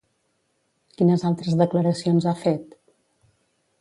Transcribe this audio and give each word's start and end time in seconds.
Quines 1.01 1.25
altres 1.31 1.59
declaracions 1.61 2.29
ha 2.33 2.37
fet? 2.43 2.77